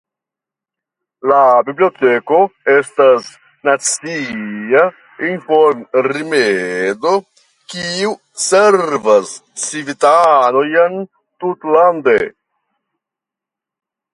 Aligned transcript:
La 1.31 1.41
biblioteko 1.65 2.39
estas 2.75 3.27
nacia 3.69 4.81
informrimedo 5.33 7.13
kiu 7.75 8.15
servas 8.47 9.35
civitanojn 9.67 10.99
tutlande. 11.45 12.17